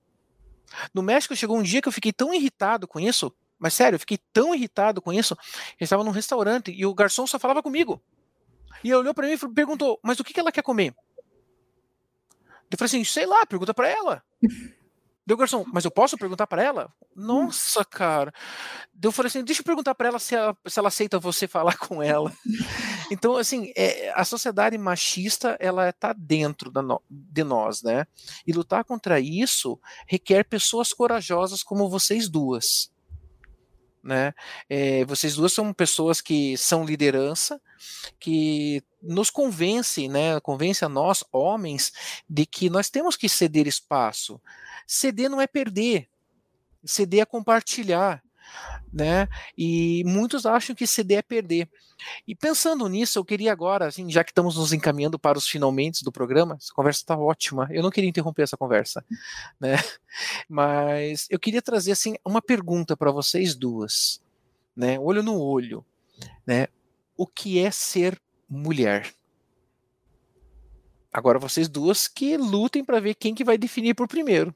[0.94, 4.00] No México chegou um dia que eu fiquei tão irritado com isso, mas sério, eu
[4.00, 5.36] fiquei tão irritado com isso.
[5.78, 8.02] Eu estava num restaurante e o garçom só falava comigo.
[8.82, 10.94] E olhou para mim e perguntou: Mas o que, que ela quer comer?
[12.70, 14.22] Eu falei assim: Sei lá, pergunta para ela.
[15.30, 16.92] Deu garçom, mas eu posso perguntar para ela?
[17.14, 18.34] Nossa, cara.
[19.00, 21.76] Eu falei assim: Deixa eu perguntar para ela se, ela se ela aceita você falar
[21.78, 22.32] com ela.
[23.12, 28.06] Então, assim, é, a sociedade machista ela está dentro no, de nós, né?
[28.46, 32.92] E lutar contra isso requer pessoas corajosas como vocês duas
[34.02, 34.32] né?
[34.68, 37.60] É, vocês duas são pessoas que são liderança,
[38.18, 40.38] que nos convencem, né?
[40.40, 41.92] Convence a nós, homens,
[42.28, 44.40] de que nós temos que ceder espaço.
[44.86, 46.08] Ceder não é perder,
[46.84, 48.22] ceder é compartilhar
[48.92, 49.28] né?
[49.56, 51.68] E muitos acham que ceder é perder.
[52.26, 56.02] E pensando nisso, eu queria agora, assim, já que estamos nos encaminhando para os finalmente
[56.02, 57.68] do programa, essa conversa está ótima.
[57.70, 59.04] Eu não queria interromper essa conversa,
[59.60, 59.76] né?
[60.48, 64.20] Mas eu queria trazer assim uma pergunta para vocês duas,
[64.74, 64.98] né?
[64.98, 65.84] Olho no olho,
[66.46, 66.66] né?
[67.16, 69.14] O que é ser mulher?
[71.12, 74.54] Agora vocês duas que lutem para ver quem que vai definir por primeiro.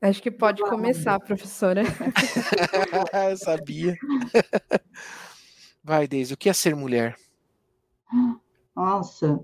[0.00, 1.82] Acho que pode começar, professora.
[3.30, 3.96] Eu sabia.
[5.82, 7.16] Vai, Deise, o que é ser mulher?
[8.76, 9.40] Nossa,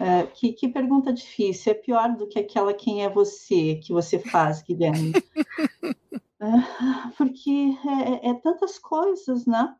[0.00, 1.72] é, que, que, pergunta difícil.
[1.72, 5.12] É pior do que aquela quem é você que você faz, Guilherme.
[6.40, 9.74] é, porque é, é, tantas coisas, né?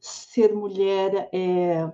[0.00, 1.90] Ser mulher é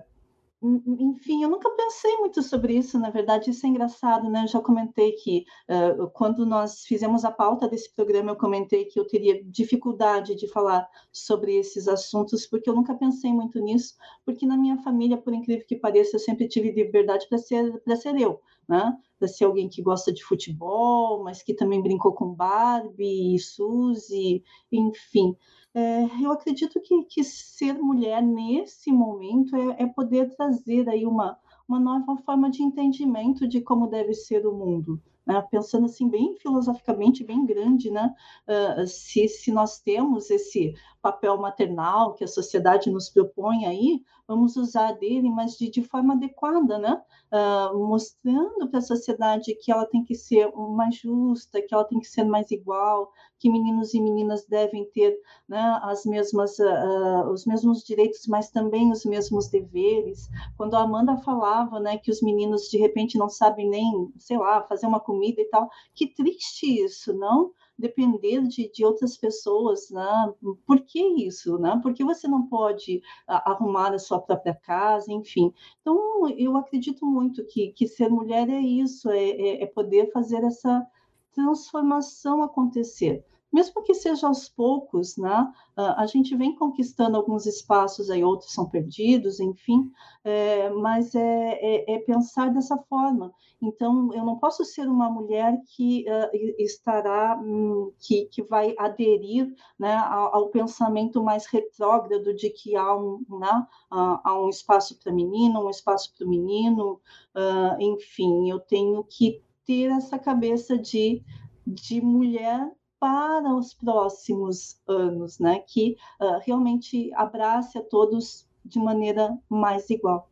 [0.61, 4.43] enfim, eu nunca pensei muito sobre isso, na verdade, isso é engraçado, né?
[4.43, 8.99] Eu já comentei que uh, quando nós fizemos a pauta desse programa, eu comentei que
[8.99, 14.45] eu teria dificuldade de falar sobre esses assuntos, porque eu nunca pensei muito nisso, porque
[14.45, 18.41] na minha família, por incrível que pareça, eu sempre tive liberdade para ser, ser eu,
[18.67, 18.97] né?
[19.17, 25.35] Para ser alguém que gosta de futebol, mas que também brincou com Barbie, Suzy, enfim.
[25.73, 31.37] É, eu acredito que, que, ser mulher nesse momento é, é, poder trazer aí uma,
[31.67, 35.01] uma nova forma de entendimento de como deve ser o mundo.
[35.25, 35.41] Né?
[35.51, 38.13] Pensando assim bem filosoficamente, bem grande, né?
[38.47, 44.55] Uh, se, se nós temos esse papel maternal que a sociedade nos propõe aí, vamos
[44.55, 47.01] usar dele, mas de, de forma adequada, né?
[47.31, 51.99] Uh, mostrando para a sociedade que ela tem que ser mais justa, que ela tem
[51.99, 57.45] que ser mais igual, que meninos e meninas devem ter né, as mesmas, uh, os
[57.45, 60.29] mesmos direitos, mas também os mesmos deveres.
[60.57, 64.63] Quando a Amanda falava né, que os meninos de repente não sabem nem, sei lá,
[64.63, 67.51] fazer uma comida e tal, que triste isso, não?
[67.77, 70.33] Depender de, de outras pessoas, né?
[70.65, 71.79] Por que isso, né?
[71.81, 75.53] Por que você não pode arrumar a sua própria casa, enfim.
[75.81, 80.43] Então, eu acredito muito que, que ser mulher é isso, é, é, é poder fazer
[80.43, 80.85] essa
[81.31, 83.23] transformação acontecer
[83.55, 85.49] mesmo que seja aos poucos, né?
[85.77, 89.89] a gente vem conquistando alguns espaços aí, outros são perdidos, enfim,
[90.25, 93.33] é, mas é, é, é, pensar dessa forma.
[93.61, 99.47] Então, eu não posso ser uma mulher que uh, estará, um, que, que vai aderir
[99.79, 104.99] né, ao, ao, pensamento mais retrógrado de que há um, né, uh, há um espaço
[104.99, 106.99] para menino, um espaço para o menino,
[107.35, 111.23] uh, enfim, eu tenho que ter essa cabeça de,
[111.65, 112.69] de mulher
[113.05, 115.59] para os próximos anos, né?
[115.67, 120.27] Que uh, realmente abrace a todos de maneira mais igual.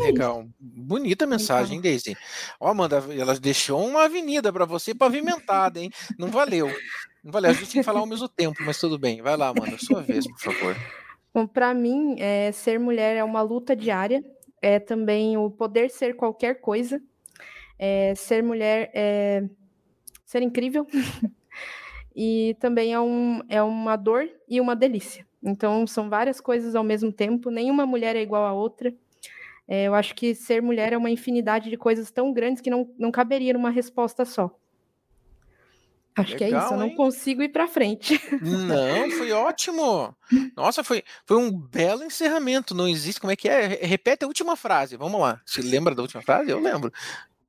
[0.00, 1.88] É Legal, bonita mensagem, então.
[1.88, 2.16] Daisy.
[2.58, 5.92] Ó, Amanda, ela deixou uma avenida para você pavimentada, hein?
[6.18, 6.66] Não valeu.
[7.22, 7.52] Não valeu.
[7.52, 9.22] A gente tem que falar ao mesmo tempo, mas tudo bem.
[9.22, 10.76] Vai lá, Amanda, sua vez, por favor.
[11.32, 14.24] Bom, para mim, é, ser mulher é uma luta diária.
[14.60, 17.00] É também o poder ser qualquer coisa.
[17.78, 19.44] É, ser mulher é
[20.24, 20.84] ser incrível.
[22.16, 25.26] e também é, um, é uma dor e uma delícia.
[25.42, 28.92] Então, são várias coisas ao mesmo tempo, nenhuma mulher é igual a outra.
[29.68, 32.88] É, eu acho que ser mulher é uma infinidade de coisas tão grandes que não,
[32.98, 34.50] não caberia numa resposta só.
[36.16, 36.96] Acho Legal, que é isso, eu não hein?
[36.96, 38.18] consigo ir para frente.
[38.40, 40.16] Não, foi ótimo.
[40.56, 42.74] Nossa, foi, foi um belo encerramento.
[42.74, 43.20] Não existe.
[43.20, 43.66] Como é que é?
[43.82, 44.96] Repete a última frase.
[44.96, 45.42] Vamos lá.
[45.44, 46.50] Você lembra da última frase?
[46.50, 46.90] Eu lembro.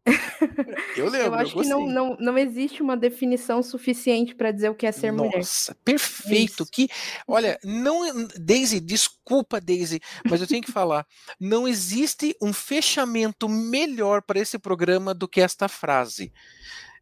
[0.96, 1.28] Eu lembro.
[1.28, 4.86] Eu acho eu que não, não, não existe uma definição suficiente para dizer o que
[4.86, 5.38] é ser Nossa, mulher.
[5.38, 6.64] Nossa, perfeito.
[6.64, 6.72] Isso.
[6.72, 6.90] Que,
[7.28, 11.06] olha, não, Daisy, desculpa, Daisy, mas eu tenho que falar.
[11.40, 16.32] Não existe um fechamento melhor para esse programa do que esta frase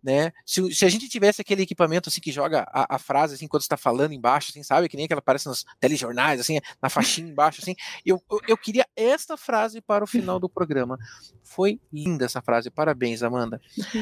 [0.06, 0.32] né?
[0.46, 3.64] Se, se, a gente tivesse aquele equipamento assim que joga a, a frase assim quando
[3.64, 4.88] está falando embaixo, assim, sabe?
[4.88, 7.74] Que nem aquela aparece nos telejornais, assim, na faixinha embaixo, assim.
[8.06, 11.00] Eu, eu, eu, queria esta frase para o final do programa.
[11.42, 12.70] Foi linda essa frase.
[12.70, 13.60] Parabéns, Amanda.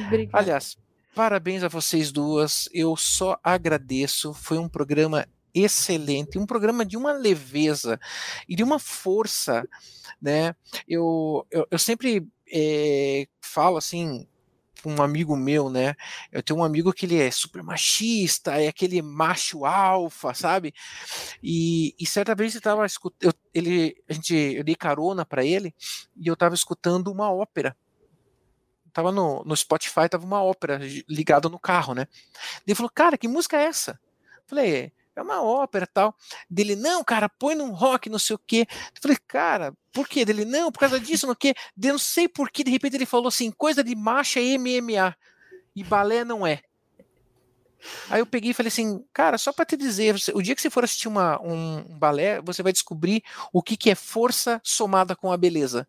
[0.08, 0.38] Obrigada.
[0.38, 0.78] Aliás,
[1.16, 2.68] parabéns a vocês duas.
[2.74, 4.34] Eu só agradeço.
[4.34, 7.98] Foi um programa excelente, um programa de uma leveza
[8.50, 9.66] e de uma força,
[10.22, 10.54] né?
[10.86, 14.28] Eu, eu, eu sempre é, falo assim,
[14.92, 15.96] um amigo meu, né?
[16.32, 20.74] Eu tenho um amigo que ele é super machista, é aquele macho alfa, sabe?
[21.42, 25.74] E, e certa vez ele tava escutando, ele, a gente, eu dei carona para ele
[26.16, 27.76] e eu tava escutando uma ópera.
[28.92, 32.08] Tava no, no Spotify, tava uma ópera ligada no carro, né?
[32.66, 34.00] Ele falou, cara, que música é essa?
[34.38, 36.16] Eu falei, é uma ópera tal.
[36.50, 38.68] Dele, não, cara, põe num rock, não sei o quê.
[38.70, 40.26] Eu falei, cara, por quê?
[40.26, 41.54] Dele, não, por causa disso, não quê.
[41.76, 45.16] De não sei por que, de repente ele falou assim, coisa de macho é MMA.
[45.76, 46.62] E balé não é.
[48.10, 50.70] Aí eu peguei e falei assim, cara, só para te dizer, o dia que você
[50.70, 55.16] for assistir uma, um, um balé, você vai descobrir o que, que é força somada
[55.16, 55.88] com a beleza.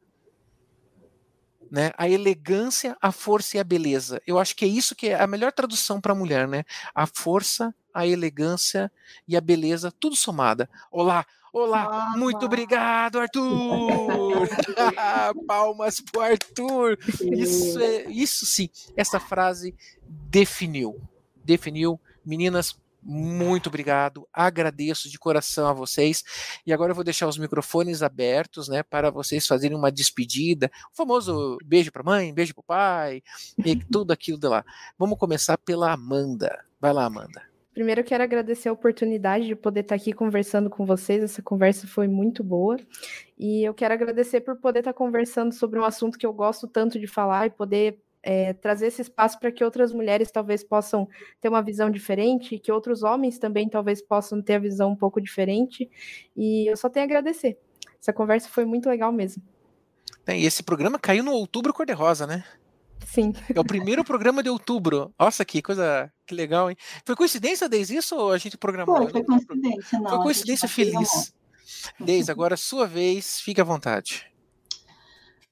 [1.70, 1.92] Né?
[1.96, 4.20] A elegância, a força e a beleza.
[4.26, 6.64] Eu acho que é isso que é a melhor tradução para a mulher, né?
[6.94, 8.90] A força, a elegância
[9.26, 10.68] e a beleza, tudo somada.
[10.90, 14.48] Olá, olá, ah, muito obrigado, Arthur!
[15.46, 16.98] Palmas pro Arthur!
[17.32, 21.00] Isso, é, isso sim, essa frase definiu.
[21.44, 22.76] Definiu, meninas,
[23.06, 26.24] muito obrigado, agradeço de coração a vocês.
[26.66, 30.96] E agora eu vou deixar os microfones abertos, né, para vocês fazerem uma despedida, o
[30.96, 33.22] famoso beijo para mãe, beijo para o pai,
[33.58, 34.64] e tudo aquilo de lá.
[34.98, 36.64] Vamos começar pela Amanda.
[36.80, 37.53] Vai lá, Amanda.
[37.74, 41.24] Primeiro, eu quero agradecer a oportunidade de poder estar aqui conversando com vocês.
[41.24, 42.76] Essa conversa foi muito boa.
[43.36, 47.00] E eu quero agradecer por poder estar conversando sobre um assunto que eu gosto tanto
[47.00, 51.08] de falar e poder é, trazer esse espaço para que outras mulheres talvez possam
[51.40, 55.20] ter uma visão diferente, que outros homens também talvez possam ter a visão um pouco
[55.20, 55.90] diferente.
[56.36, 57.58] E eu só tenho a agradecer.
[58.00, 59.42] Essa conversa foi muito legal mesmo.
[60.28, 62.44] E esse programa caiu no Outubro Cor-de-Rosa, né?
[63.06, 63.32] Sim.
[63.54, 65.12] É o primeiro programa de outubro.
[65.18, 66.76] Nossa, que coisa que legal, hein?
[67.04, 68.96] Foi coincidência, Deise, isso ou a gente programou?
[68.96, 70.10] Foi, foi coincidência, não.
[70.10, 71.34] Foi coincidência feliz.
[72.00, 74.26] Deise, agora sua vez, fique à vontade.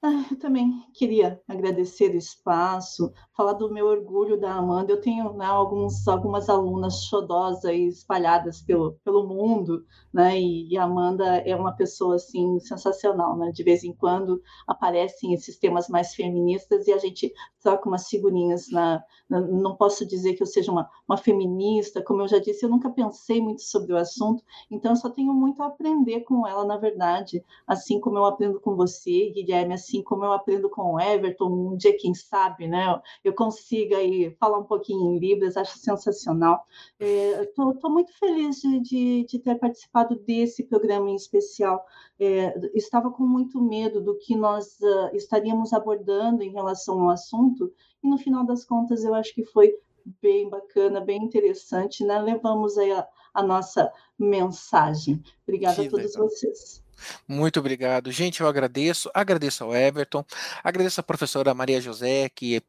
[0.04, 4.92] Ah, eu também queria agradecer o espaço, falar do meu orgulho da Amanda.
[4.92, 10.40] Eu tenho né, alguns, algumas alunas xodosas espalhadas pelo, pelo mundo, né?
[10.40, 13.52] E, e, a Amanda é uma pessoa assim sensacional, né?
[13.52, 18.68] De vez em quando aparecem esses temas mais feministas e a gente troca umas figurinhas
[18.72, 22.64] na, na não posso dizer que eu seja uma, uma feminista, como eu já disse,
[22.64, 26.44] eu nunca pensei muito sobre o assunto, então eu só tenho muito a aprender com
[26.46, 30.94] ela, na verdade, assim como eu aprendo com você, Guilherme, assim como eu aprendo com
[30.94, 33.00] o Everton, um dia quem sabe, né?
[33.24, 36.64] Eu consiga aí falar um pouquinho em Libras, acho sensacional.
[37.00, 41.84] Estou é, muito feliz de, de, de ter participado participado desse programa em especial.
[42.20, 47.72] É, estava com muito medo do que nós uh, estaríamos abordando em relação ao assunto,
[48.02, 49.74] e no final das contas eu acho que foi
[50.20, 52.20] bem bacana, bem interessante, né?
[52.20, 55.22] Levamos aí a, a nossa mensagem.
[55.46, 56.28] Obrigada que a todos legal.
[56.28, 56.82] vocês.
[57.26, 58.10] Muito obrigado.
[58.10, 59.10] Gente, eu agradeço.
[59.14, 60.24] Agradeço ao Everton,
[60.62, 62.62] agradeço a professora Maria José, que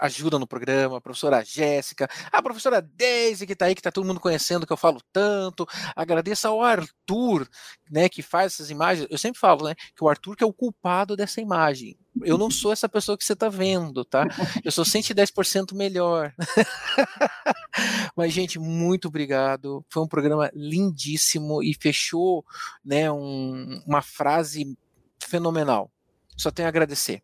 [0.00, 4.06] ajuda no programa, a professora Jéssica, a professora Deise, que está aí, que está todo
[4.06, 5.66] mundo conhecendo, que eu falo tanto.
[5.96, 7.48] Agradeço ao Arthur,
[7.90, 9.06] né, que faz essas imagens.
[9.10, 11.96] Eu sempre falo, né, que o Arthur que é o culpado dessa imagem.
[12.22, 14.26] Eu não sou essa pessoa que você está vendo, tá?
[14.62, 16.34] Eu sou 110% melhor.
[18.14, 19.84] Mas, gente, muito obrigado.
[19.88, 22.44] Foi um programa lindíssimo e fechou
[22.84, 24.76] né, um, uma frase
[25.20, 25.90] fenomenal.
[26.36, 27.22] Só tenho a agradecer.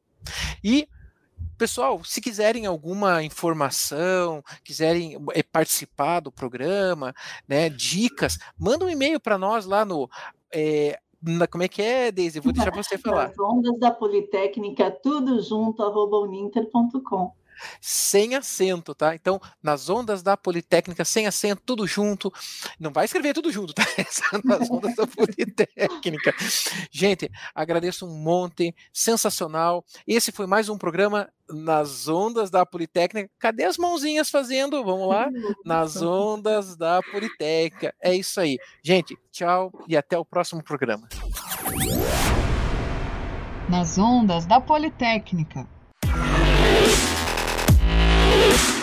[0.63, 0.89] E
[1.57, 7.13] Pessoal, se quiserem alguma informação, quiserem eh, participar do programa,
[7.49, 10.09] né, dicas, manda um e-mail para nós lá no
[10.55, 10.99] é,
[11.51, 12.39] como é que é, Deise?
[12.39, 13.27] Vou deixar você falar.
[13.27, 17.33] As ondas da Politécnica, tudo junto, arroba uninter.com
[17.81, 19.15] sem acento, tá?
[19.15, 22.33] Então, nas ondas da Politécnica, sem acento, tudo junto.
[22.79, 23.83] Não vai escrever tudo junto, tá?
[24.45, 26.35] nas ondas da Politécnica.
[26.91, 29.85] Gente, agradeço um monte, sensacional.
[30.07, 33.31] Esse foi mais um programa nas ondas da Politécnica.
[33.39, 34.85] Cadê as mãozinhas fazendo?
[34.85, 35.29] Vamos lá?
[35.65, 37.95] Nas ondas da Politécnica.
[38.03, 38.59] É isso aí.
[38.83, 41.09] Gente, tchau e até o próximo programa.
[43.69, 45.67] Nas ondas da Politécnica.
[48.39, 48.78] Peace.